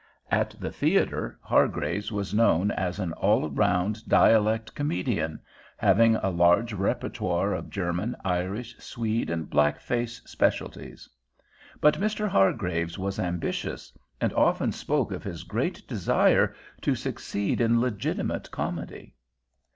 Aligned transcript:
At 0.31 0.55
the 0.59 0.71
theater 0.71 1.37
Hargraves 1.43 2.11
was 2.11 2.33
known 2.33 2.71
as 2.71 2.97
an 2.97 3.13
all 3.13 3.51
round 3.51 4.07
dialect 4.09 4.73
comedian, 4.73 5.39
having 5.77 6.15
a 6.15 6.31
large 6.31 6.73
repertoire 6.73 7.53
of 7.53 7.69
German, 7.69 8.15
Irish, 8.25 8.75
Swede, 8.79 9.29
and 9.29 9.47
black 9.47 9.79
face 9.79 10.19
specialties. 10.25 11.07
But 11.79 11.99
Mr. 11.99 12.27
Hargraves 12.27 12.97
was 12.97 13.19
ambitious, 13.19 13.95
and 14.19 14.33
often 14.33 14.71
spoke 14.71 15.11
of 15.11 15.23
his 15.23 15.43
great 15.43 15.87
desire 15.87 16.55
to 16.81 16.95
succeed 16.95 17.61
in 17.61 17.79
legitimate 17.79 18.49
comedy. 18.49 19.13